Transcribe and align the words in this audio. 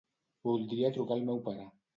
Voldria 0.49 0.91
trucar 0.97 1.19
al 1.19 1.25
meu 1.31 1.45
pare. 1.51 1.73